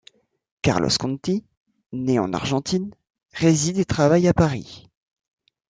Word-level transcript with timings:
Carlos 0.63 0.89
Conti, 0.99 1.45
né 1.91 2.17
en 2.17 2.33
Argentine, 2.33 2.89
réside 3.33 3.77
et 3.77 3.85
travaille 3.85 4.27
à 4.27 4.33
Paris. 4.33 4.89